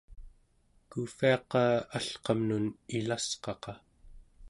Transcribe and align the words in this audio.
kuuvviaqa 0.89 1.61
alqamnun 1.97 2.65
ilasqaqa 2.97 3.71